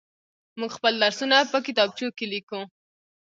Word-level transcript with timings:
موږ 0.59 0.71
خپل 0.77 0.93
درسونه 1.03 1.37
په 1.51 1.57
کتابچو 1.65 2.07
کې 2.17 2.25
ليكو. 2.31 2.61